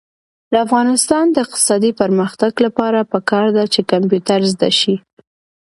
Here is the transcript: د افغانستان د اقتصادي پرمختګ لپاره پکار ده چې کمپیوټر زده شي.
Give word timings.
د 0.51 0.53
افغانستان 0.65 1.25
د 1.31 1.35
اقتصادي 1.45 1.91
پرمختګ 2.01 2.51
لپاره 2.65 3.09
پکار 3.13 3.45
ده 3.57 3.63
چې 3.73 3.81
کمپیوټر 3.91 4.39
زده 4.53 4.69
شي. 4.79 4.95